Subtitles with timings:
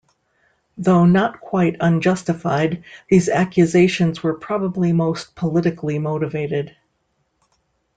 [0.79, 6.75] Though not quite unjustified these accusations were probably mostly politically motivated.